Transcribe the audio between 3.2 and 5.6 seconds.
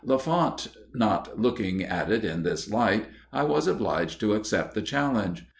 I was obliged to accept the challenge.